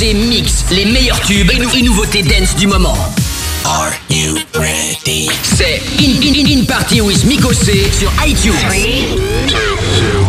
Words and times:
Miko 0.00 0.14
mix 0.14 0.64
les 0.70 0.84
meilleurs 0.84 1.20
tubes 1.22 1.50
et, 1.50 1.82
nouveautés 1.82 2.22
dance 2.22 2.54
du 2.56 2.68
moment. 2.68 2.96
Are 3.64 3.90
you 4.08 4.36
ready? 4.54 5.28
C'est 5.42 5.82
in, 5.98 6.22
in, 6.22 6.60
in, 6.60 6.64
Party 6.66 7.00
with 7.00 7.24
Miko 7.24 7.52
sur 7.52 8.12
iTunes. 8.24 8.54
3, 8.68 8.78
2, 9.48 9.56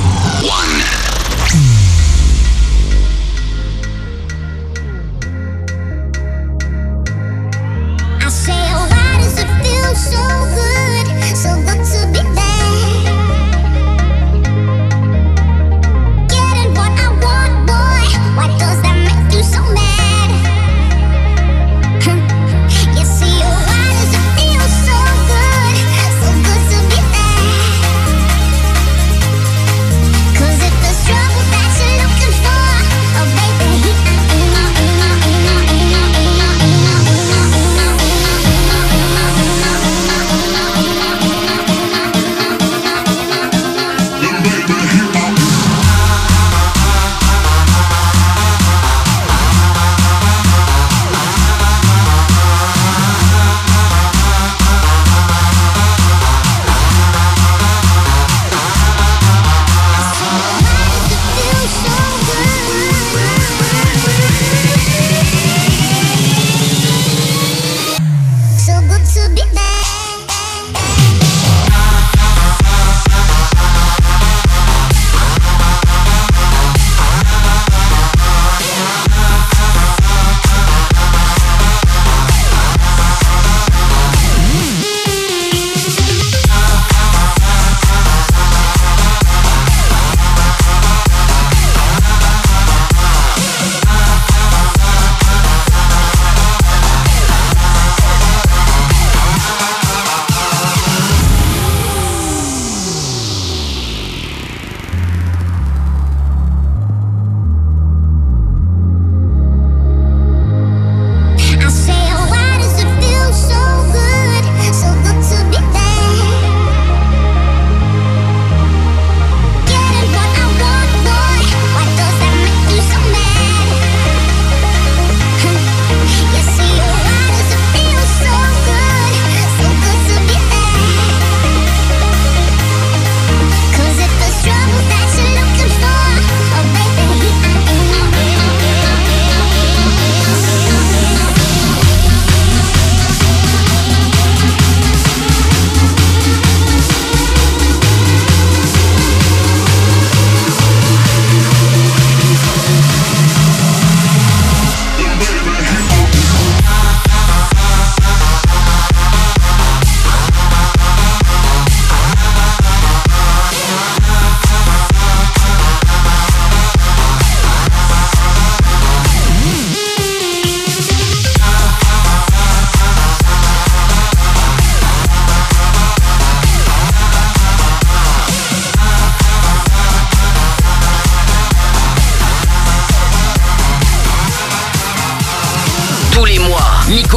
1. 0.05 0.08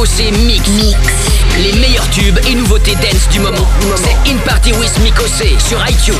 Mix. 0.03 0.69
Mix. 0.71 0.97
Les 1.57 1.71
meilleurs 1.79 2.09
tubes 2.09 2.37
et 2.45 2.55
nouveautés 2.55 2.95
dance 2.95 3.29
du 3.31 3.39
moment. 3.39 3.65
C'est 3.95 4.29
In 4.29 4.37
Party 4.39 4.73
with 4.73 4.99
Mikosé 4.99 5.55
sur 5.59 5.81
iTunes. 5.87 6.17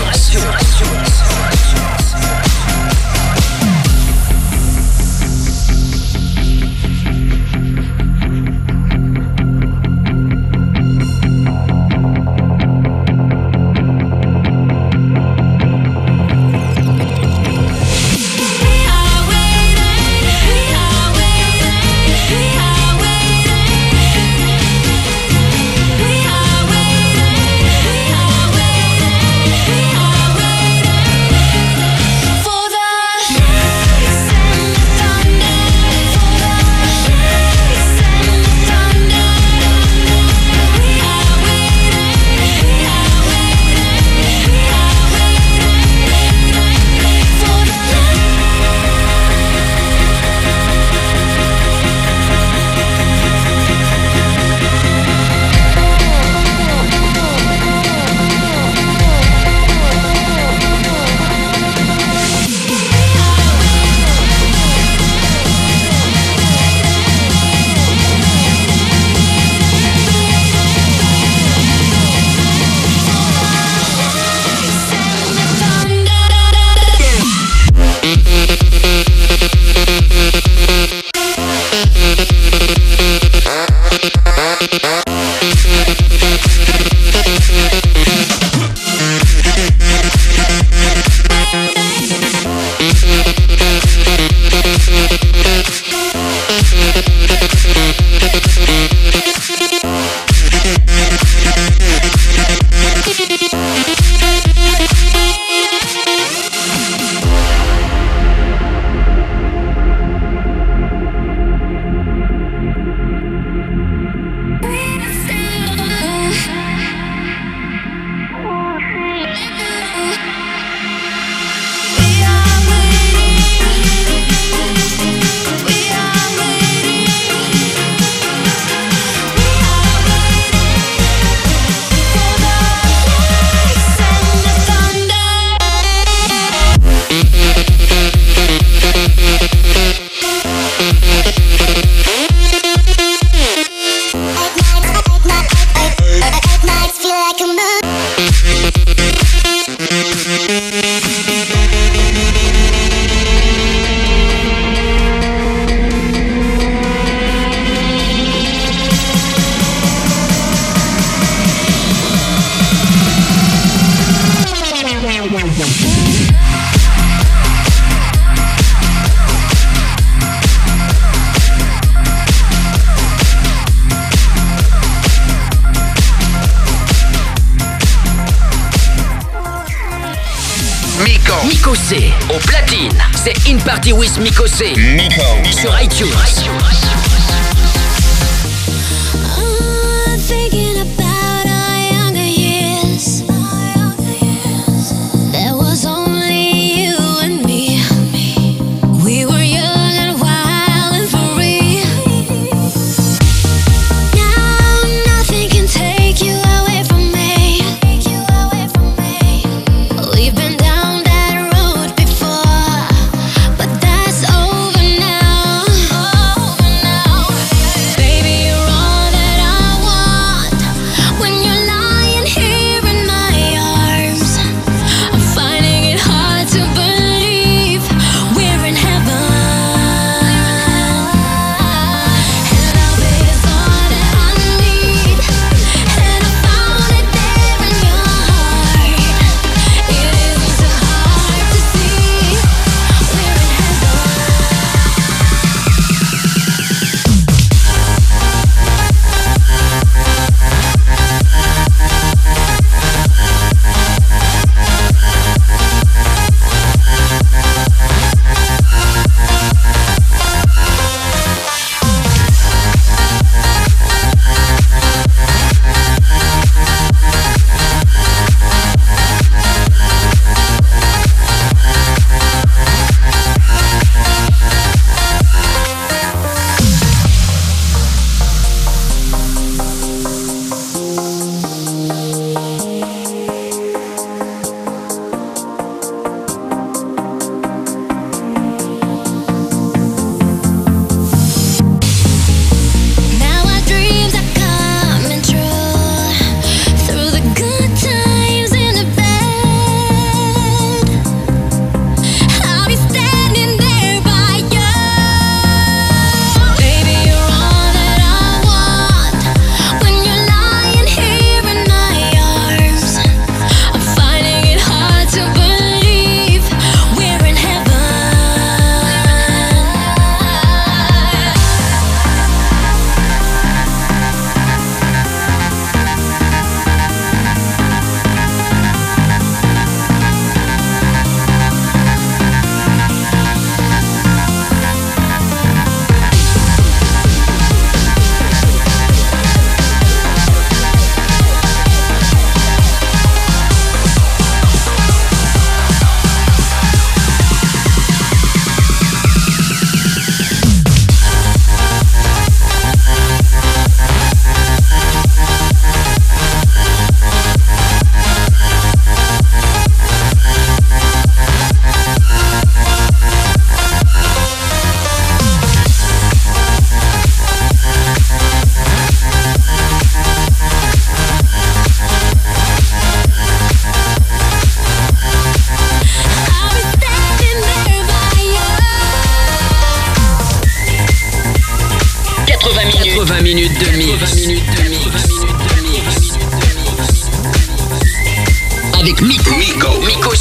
Party 183.74 183.92
with 183.92 184.20
Miko 184.20 184.46
C. 184.46 184.76
Miko. 184.76 185.42
Sur 185.52 185.74
iTunes. 185.82 186.43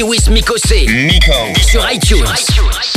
Tiwis 0.00 0.30
Mikosé. 0.30 0.86
Sur 1.60 1.84
iTunes. 1.92 2.89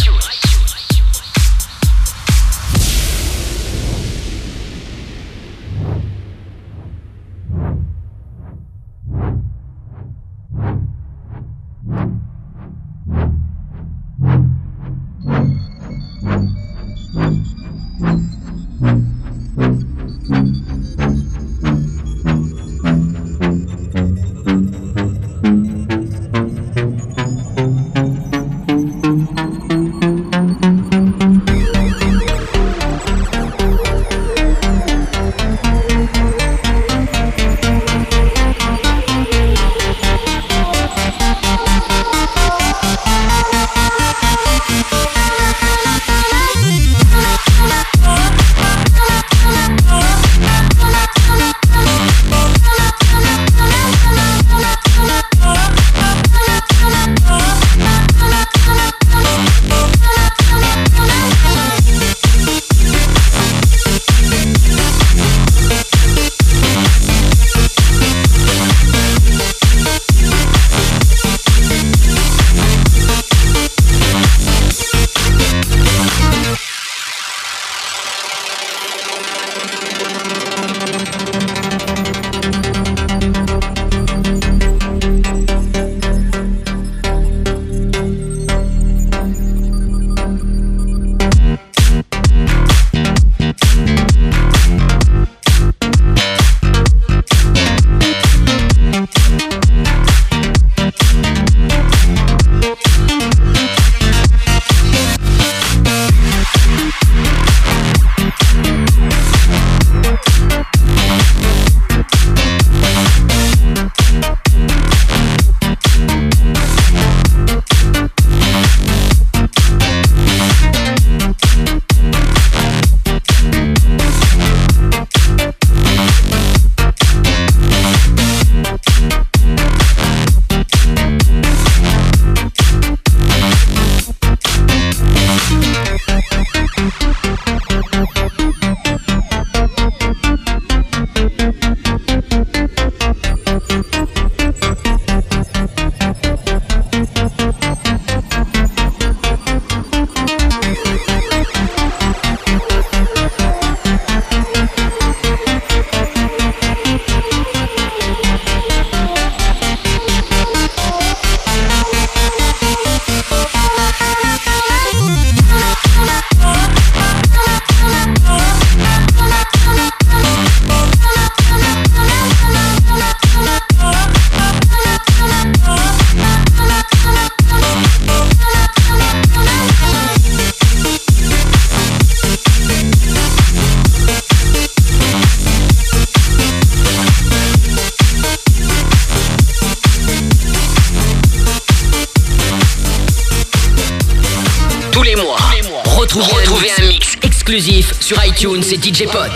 c'est 198.74 198.84
DJ 198.84 199.06
Pod. 199.08 199.32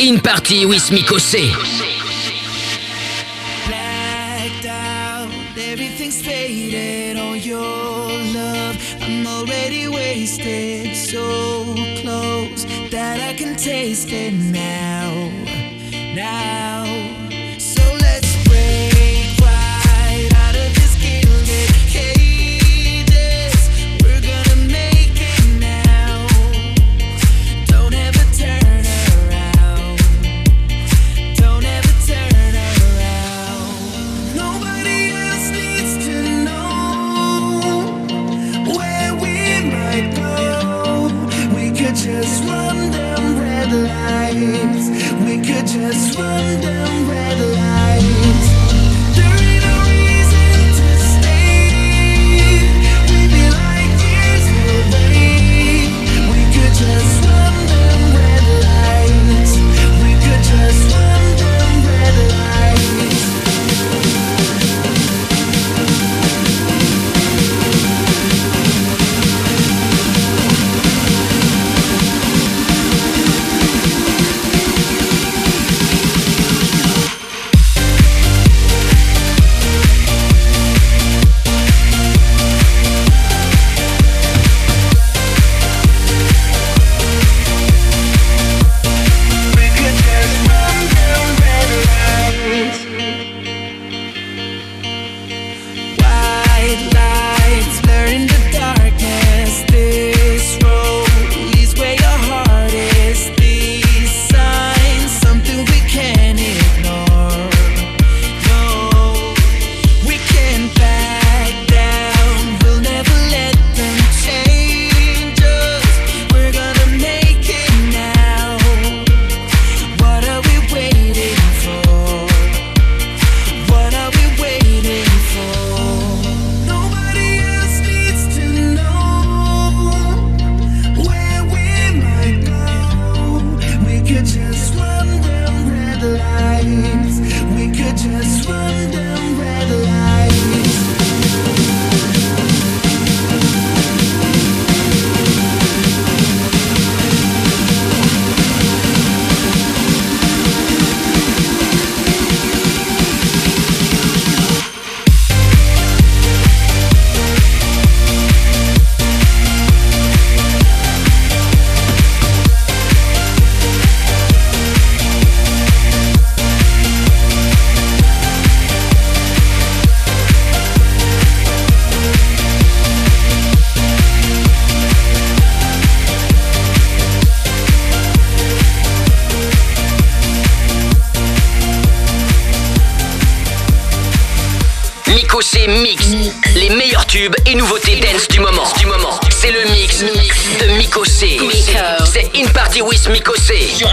In 0.00 0.18
Party 0.18 0.64
with 0.66 0.90
Mikosé. 0.90 2.01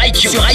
ITunes. 0.06 0.32
Sur 0.32 0.49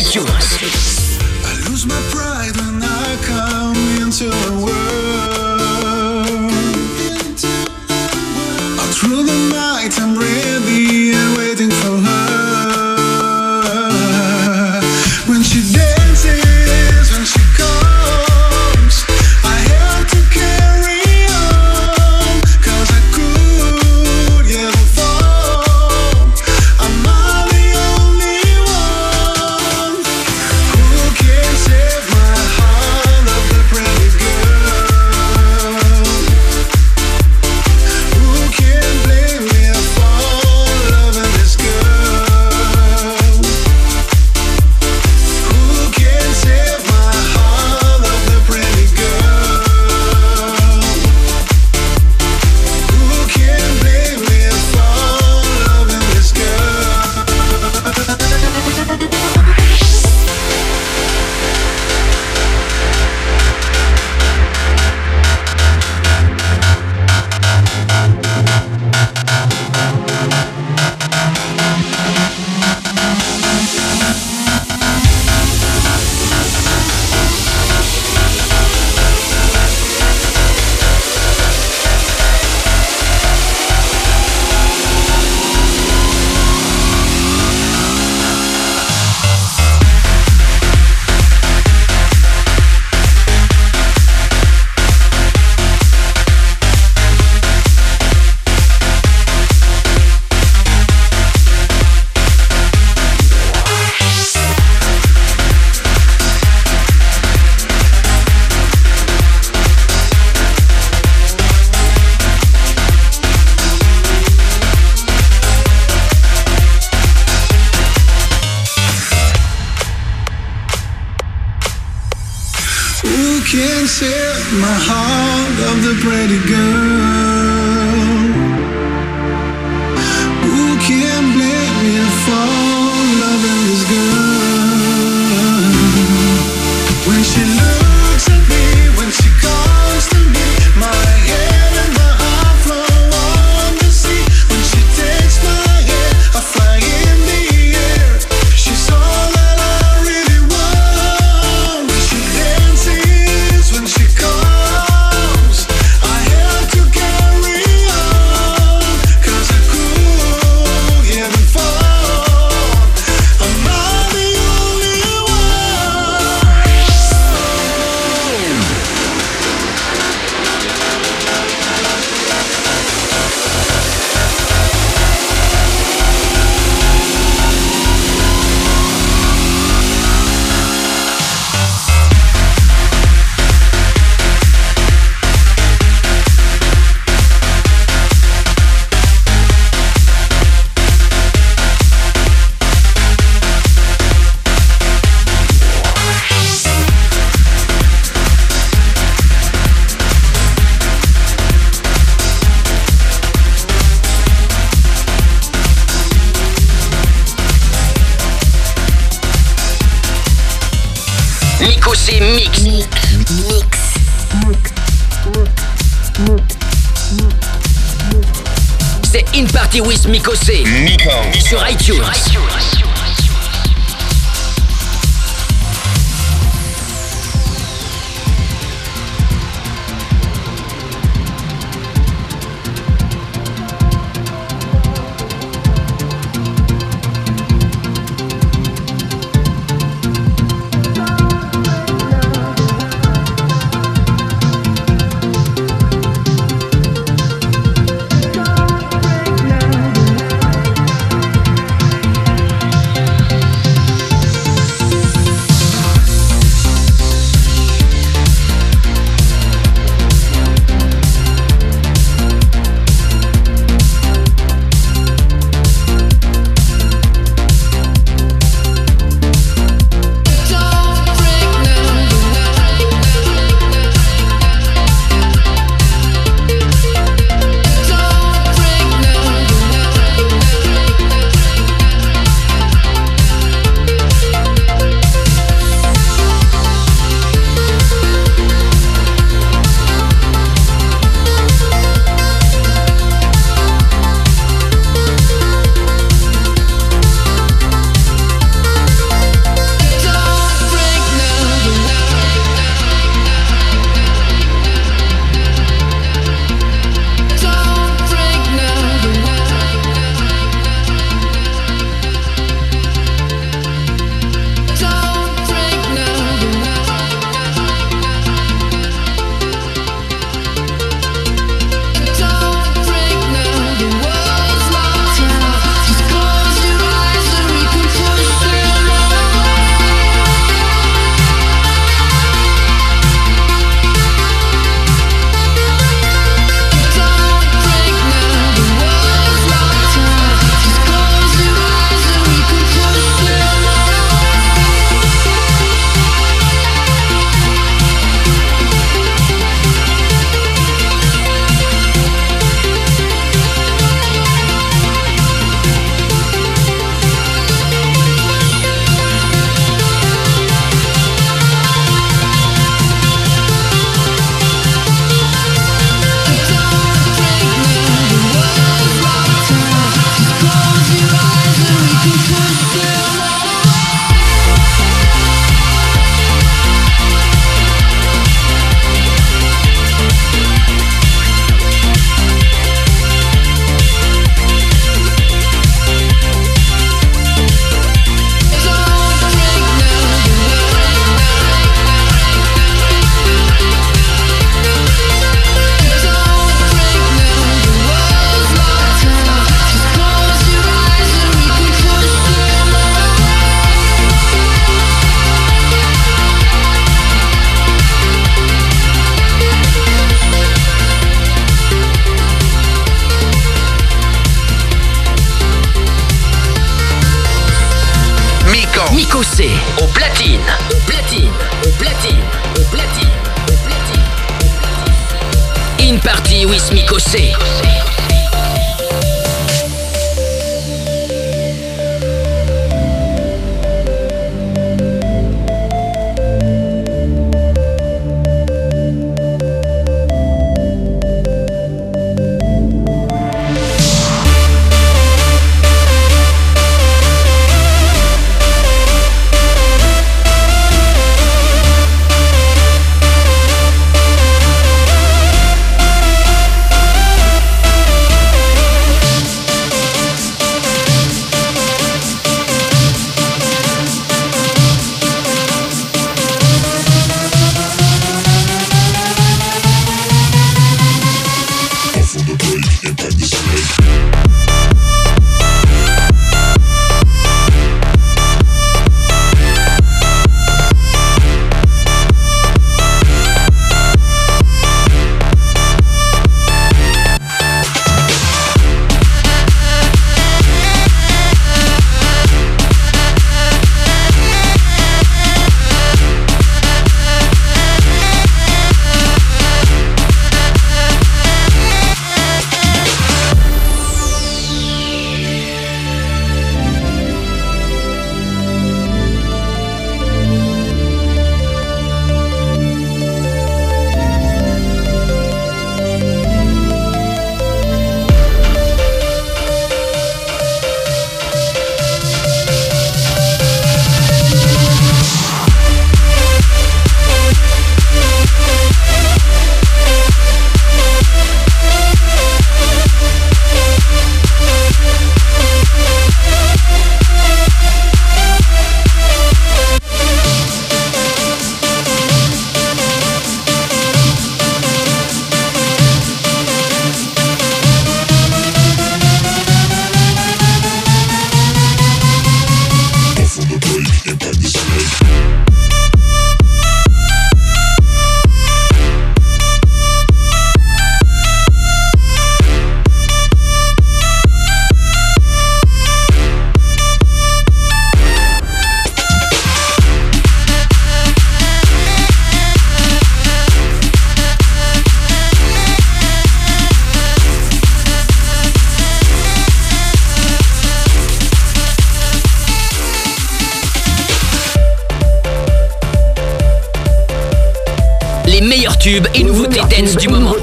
dance 589.77 589.97
du 589.97 590.09
moment. 590.09 590.35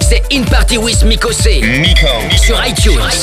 C'est 0.00 0.22
In 0.32 0.42
Party 0.42 0.76
with 0.76 1.02
Mikosé 1.04 1.62
sur 2.36 2.60
iTunes. 2.66 3.21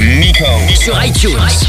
Miko. 0.00 0.44
Sur 0.74 1.00
iTunes. 1.00 1.59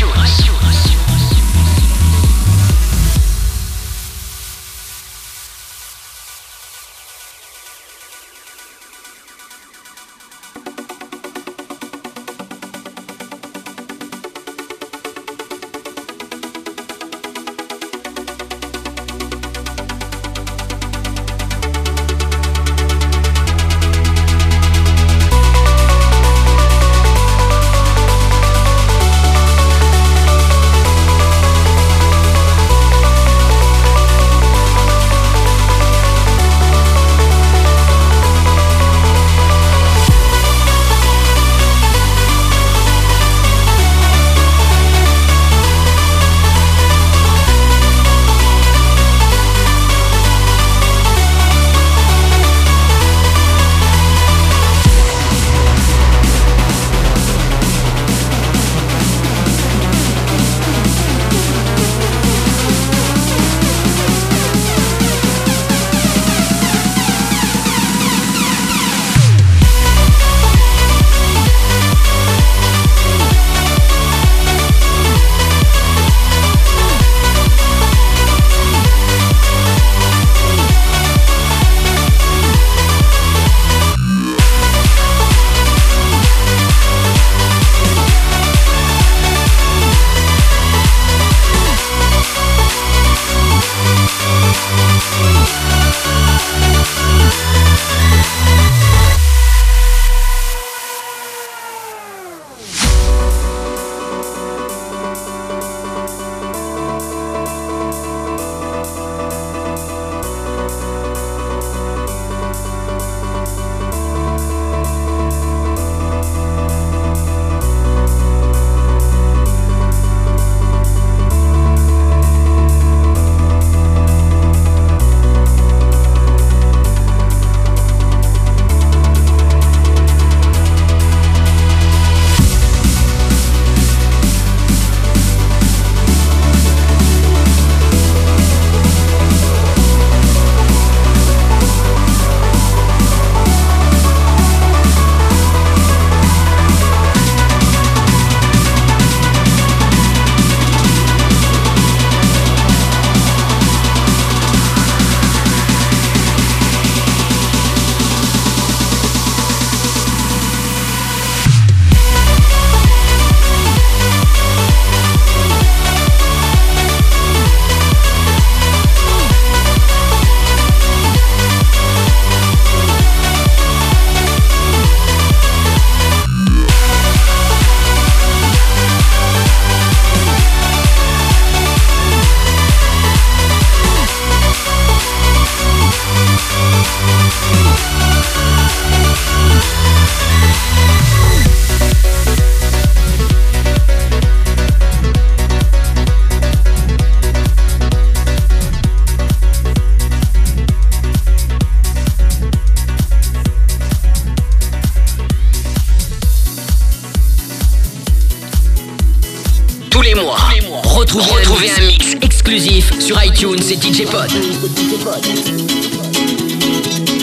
tune, 213.42 213.60
c'est 213.60 213.76
DJ 213.76 214.06
Pod. 214.06 214.30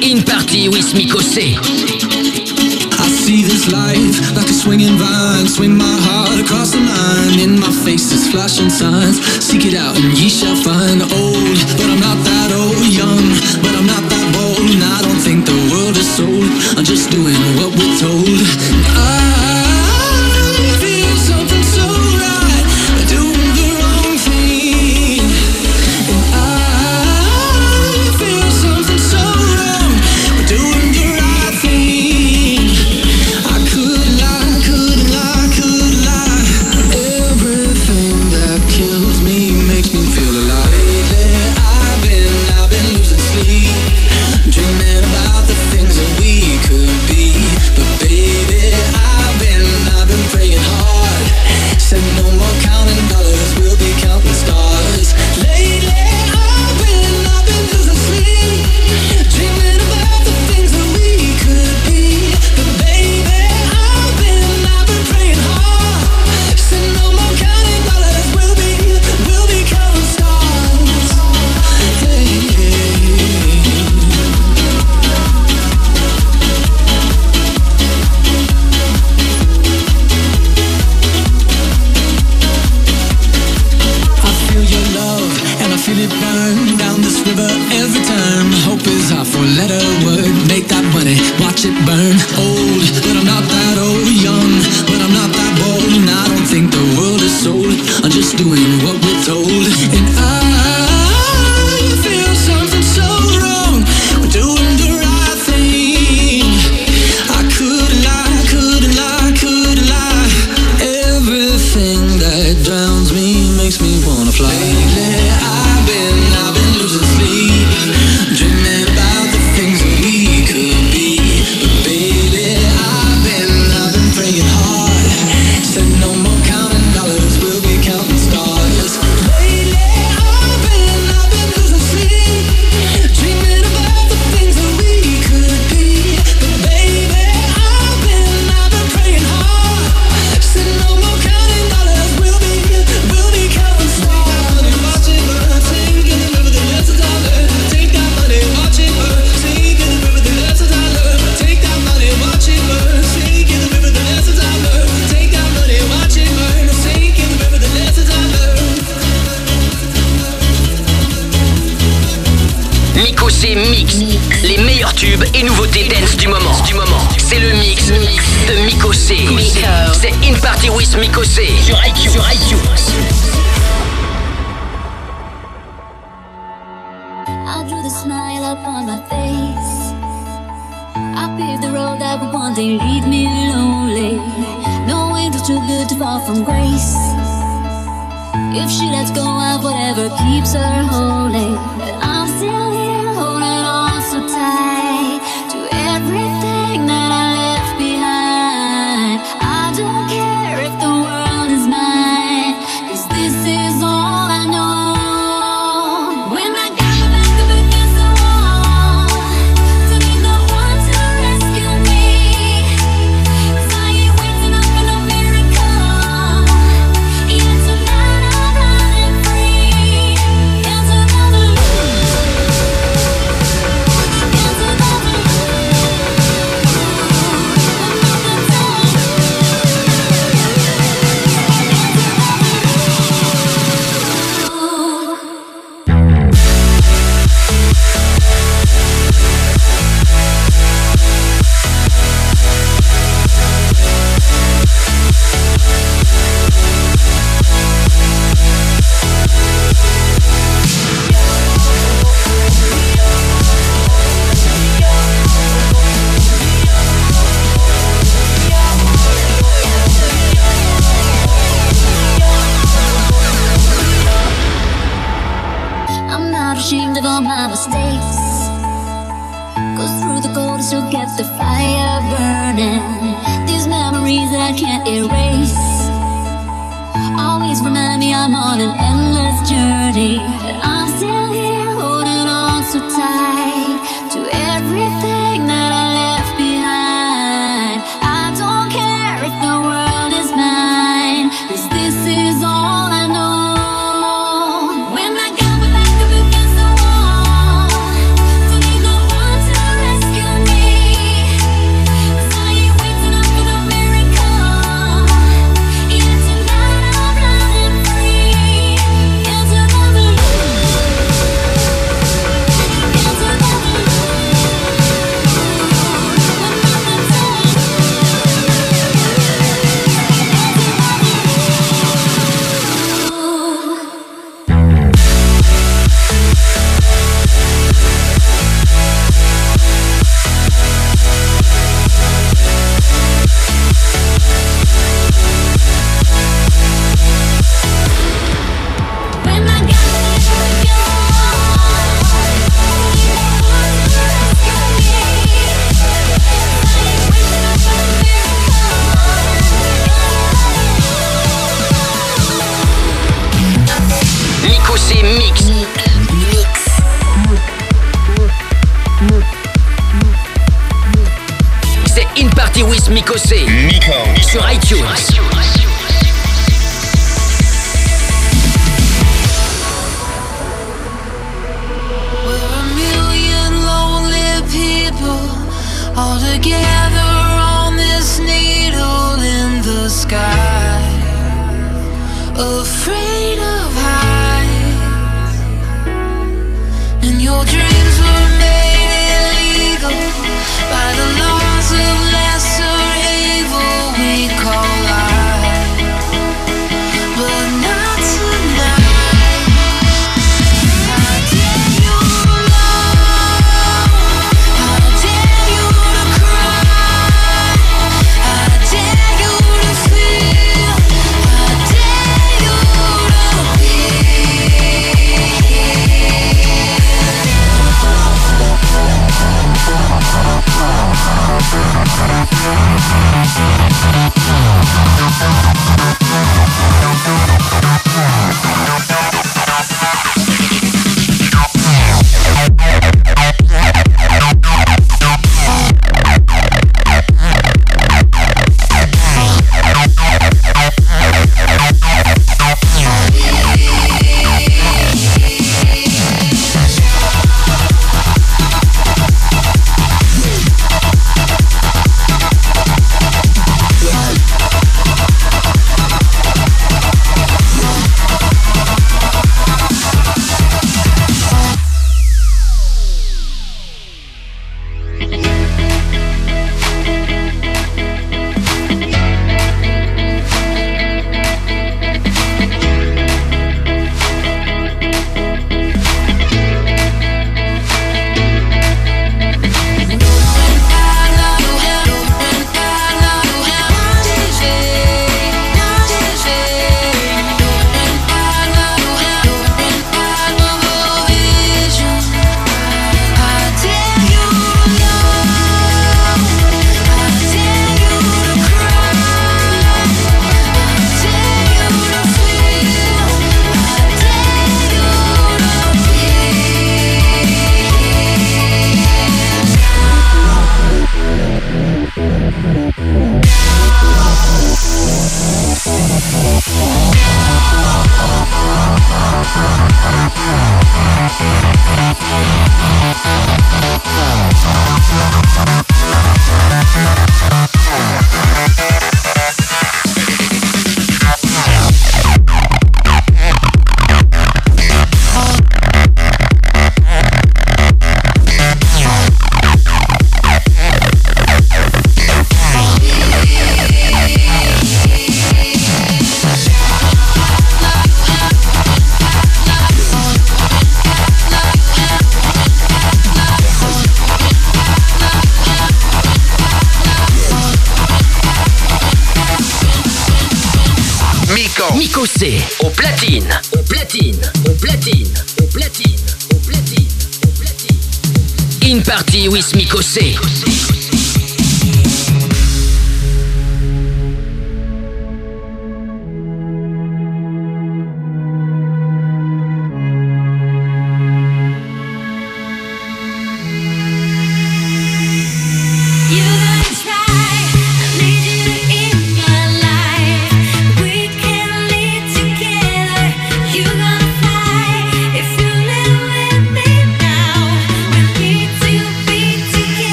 In 0.00 0.22
party 0.22 0.68
with 0.68 0.94
Miko 0.94 1.20
C. 1.20 1.58
I 3.00 3.08
see 3.08 3.42
this 3.42 3.72
life 3.72 4.36
like 4.36 4.48
a 4.48 4.52
swinging 4.52 4.96
vine. 4.96 5.48
Swing 5.48 5.76
my 5.76 5.96
heart 6.06 6.38
across 6.38 6.70
the 6.70 6.78
line. 6.78 7.40
In 7.40 7.58
my 7.58 7.72
face 7.84 8.12
is 8.12 8.30
flashing 8.30 8.70
signs. 8.70 9.18
Seek 9.42 9.66
it 9.66 9.74
out 9.74 9.96
and 9.96 10.16
ye 10.16 10.28
shall 10.28 10.54
find. 10.54 11.02
Old, 11.02 11.58
but 11.78 11.88
I'm 11.90 11.98
not 11.98 12.18
that 12.22 12.50
old. 12.54 12.86
Young, 12.94 13.26
but 13.60 13.74
I'm 13.74 13.86
not 13.86 14.04
that 14.08 14.26
bold. 14.34 14.70
And 14.70 14.84
I 14.84 15.02
don't 15.02 15.18
think 15.18 15.44
the 15.46 15.58
world 15.72 15.96
is 15.96 16.08
sold. 16.14 16.46
I'm 16.78 16.84
just 16.84 17.10
doing 17.10 17.42
what 17.58 17.74
we're 17.74 17.98
told. 17.98 18.38
I 18.94 19.53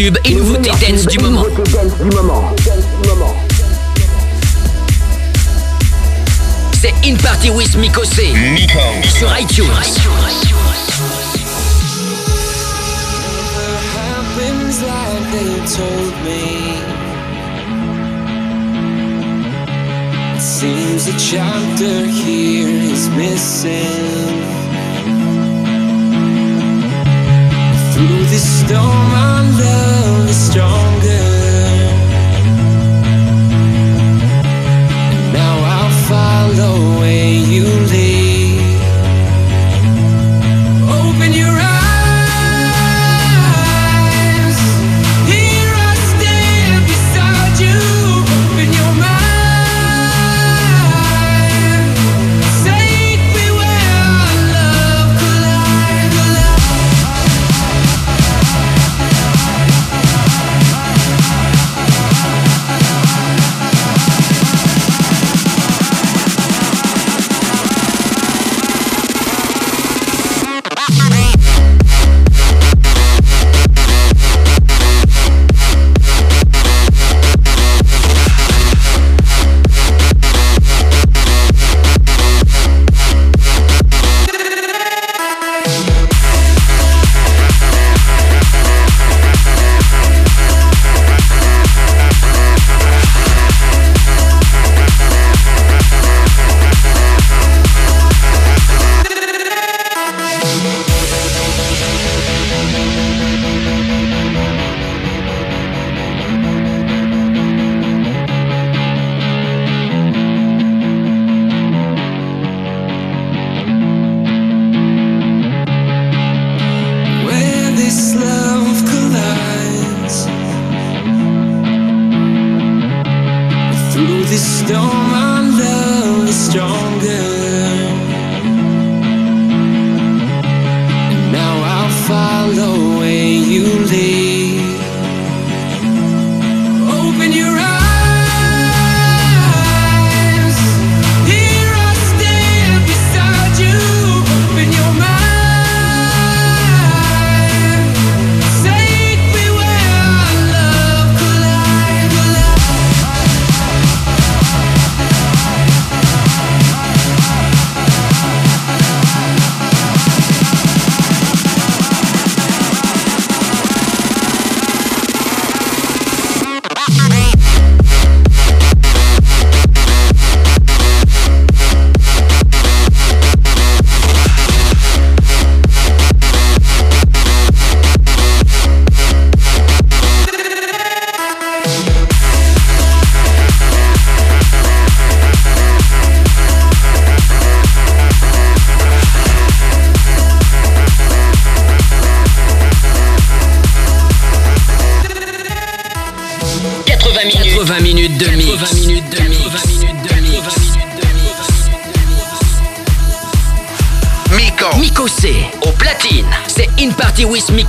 tubes 0.00 0.18
et 0.24 0.34
nouveautés 0.34 0.70
dance 0.80 1.06
du 1.06 1.18
moment. 1.18 1.44
C'est 6.80 6.94
In 7.04 7.16
Party 7.16 7.50
with 7.50 7.76
Miko 7.76 8.04
C. 8.04 8.32
Sur 9.18 9.38
iTunes. 9.38 9.66
Seems 20.38 21.08
a 21.08 21.18
chapter 21.18 22.06
here 22.06 22.68
is 22.68 23.08
missing. 23.10 24.59
Through 28.00 28.24
the 28.32 28.38
storm, 28.38 29.12
our 29.24 29.42
love 29.60 30.30
is 30.30 30.50
stronger. 30.50 31.26
Now 35.34 35.54
I'll 35.74 35.94
follow 36.08 36.98
where 36.98 37.34
you 37.34 37.64
lead. 37.90 37.99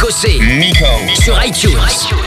Nico 0.01 0.09
C. 0.09 0.39
Sur 1.15 1.37
iTunes. 1.45 2.20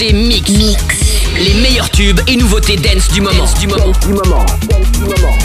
Mikosé 0.00 0.12
Mix. 0.12 0.50
Les 1.36 1.54
meilleurs 1.60 1.90
tubes 1.90 2.20
et 2.26 2.36
nouveautés 2.36 2.76
dance 2.76 3.08
du 3.08 3.20
moment. 3.20 3.44
du 3.60 3.66
moment. 3.66 3.86
Du 4.00 4.08
moment. 4.08 4.46
I 4.98 5.39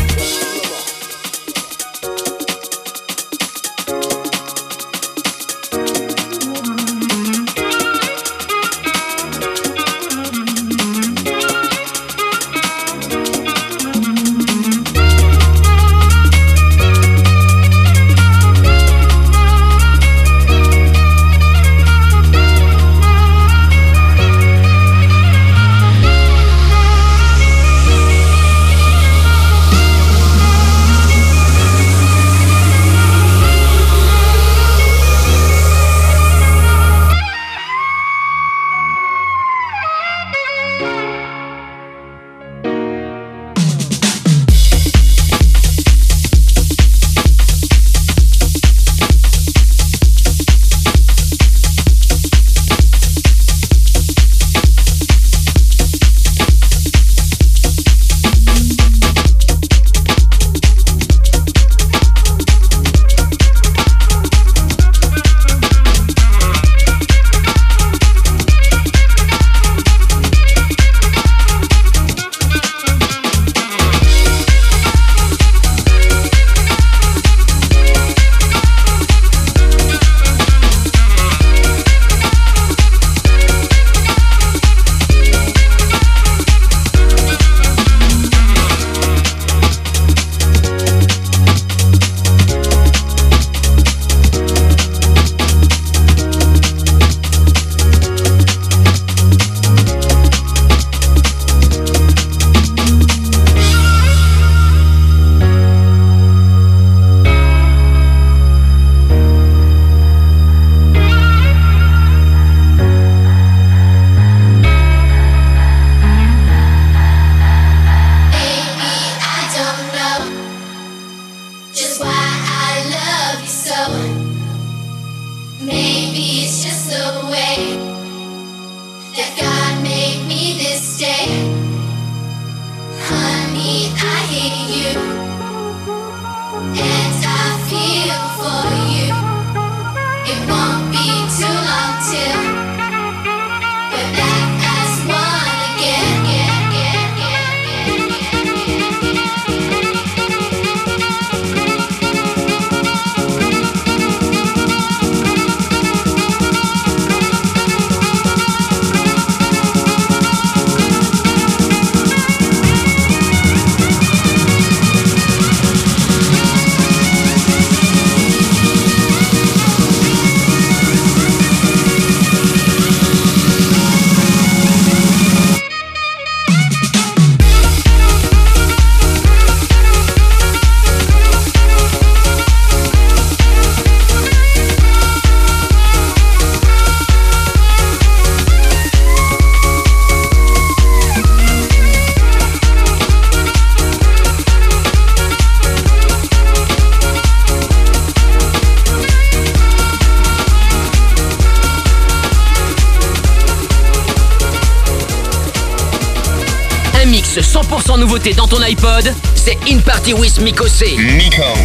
100% 208.25 208.33
nouveauté 208.33 208.33
dans 208.33 208.47
ton 208.47 208.61
iPod, 208.61 209.13
c'est 209.35 209.57
In 209.69 209.79
Party 209.79 210.13
with 210.13 210.39
Mikosé. 210.39 210.97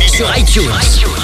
Sur 0.07 0.37
iTunes. 0.37 0.70
Set 0.82 1.20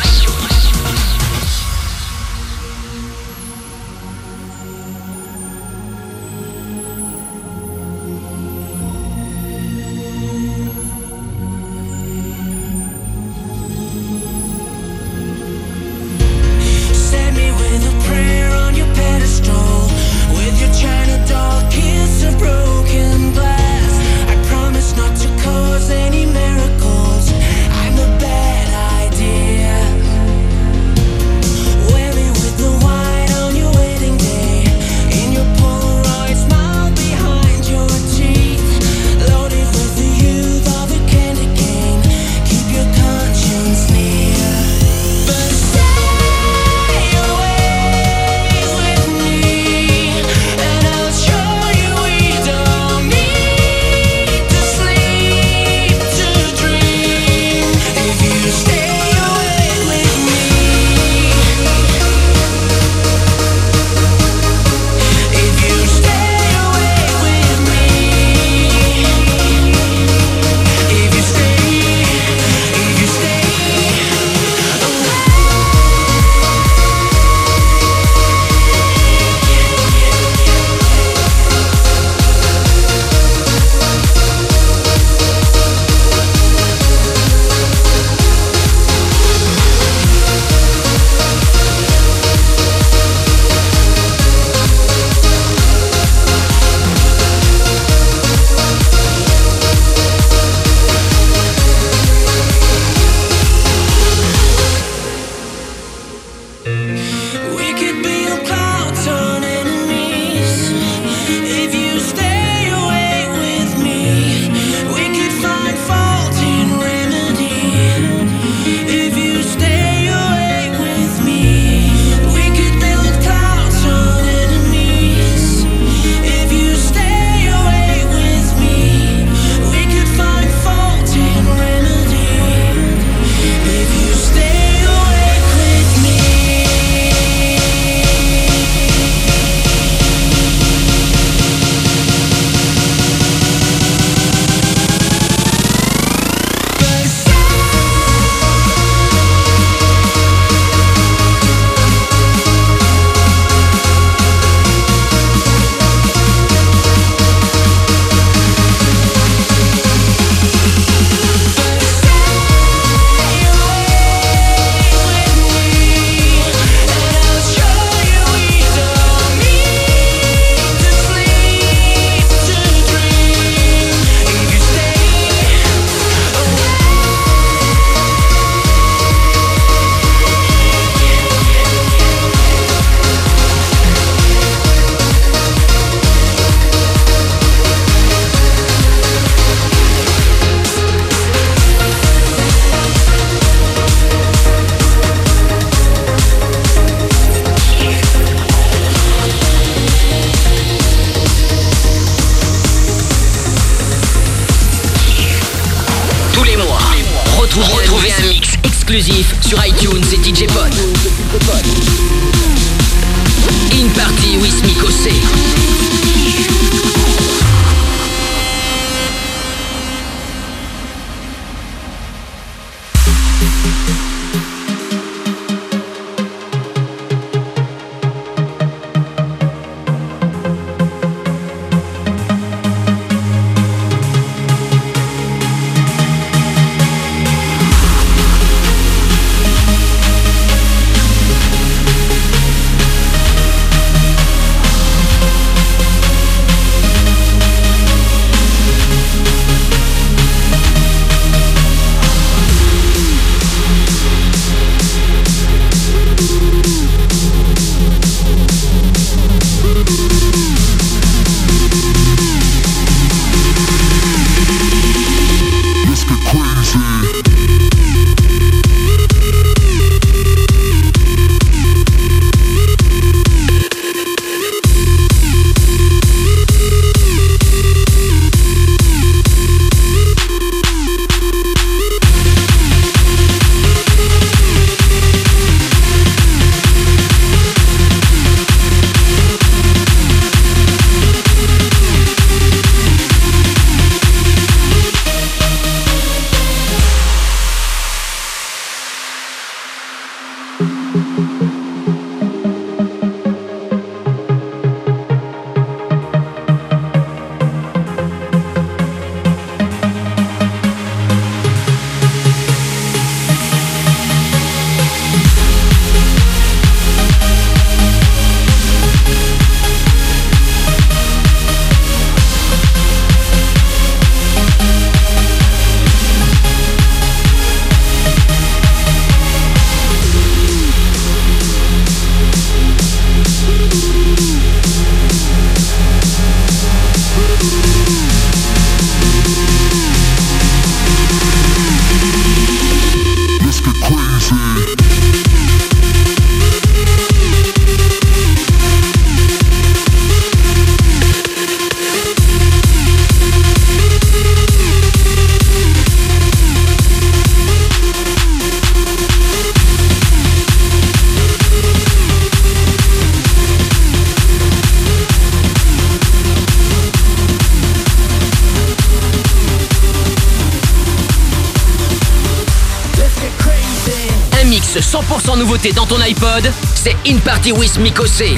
nouveauté 375.56 375.72
dans 375.72 375.86
ton 375.86 376.00
iPod, 376.00 376.50
c'est 376.74 376.96
In 377.06 377.18
Party 377.18 377.52
with 377.52 377.78
Mikosé. 377.78 378.34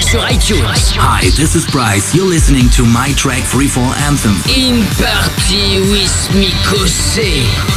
Sur 0.00 0.24
iTunes. 0.30 0.64
Hi, 0.98 1.30
this 1.32 1.54
is 1.54 1.66
Bryce. 1.72 2.14
You're 2.14 2.28
listening 2.28 2.70
to 2.70 2.84
my 2.84 3.12
track 3.14 3.42
Freefall 3.42 3.92
Anthem. 4.06 4.36
In 4.48 4.84
Party 4.96 5.80
with 5.90 6.30
Mikosé. 6.34 7.42
Thank 7.46 7.75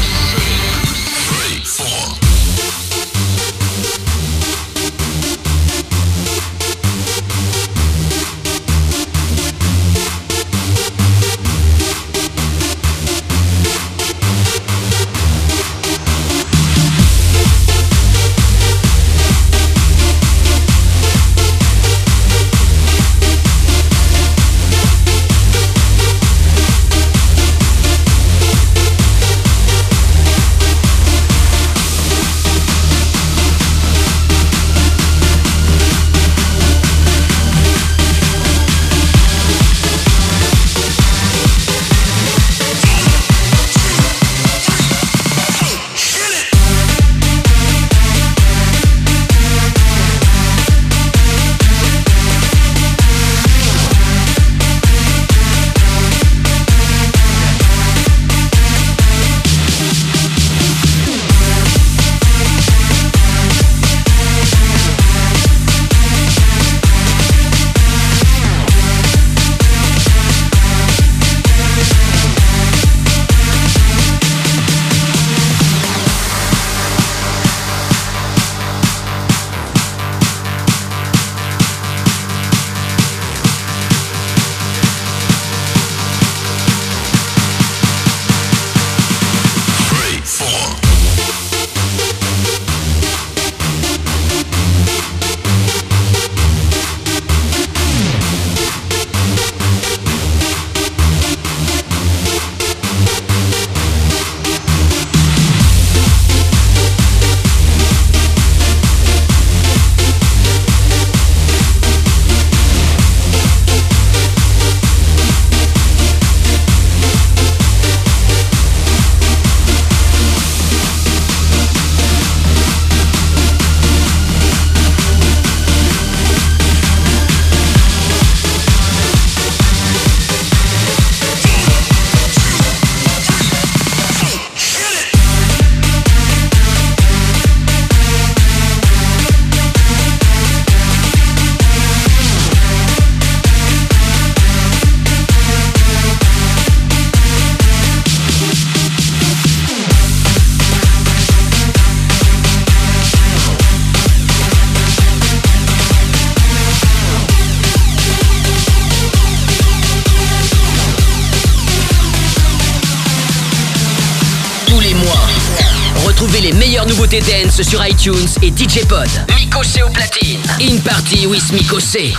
sur 167.64 167.86
iTunes 167.86 168.27
et 168.41 168.52
DJ 168.52 168.86
Pod. 168.88 169.07
Miko 169.38 169.64
C 169.64 169.81
au 169.84 169.90
platine. 169.90 170.40
In 170.61 170.77
Party 170.80 171.27
with 171.27 171.52
Miko 171.52 171.80
C. 171.80 172.14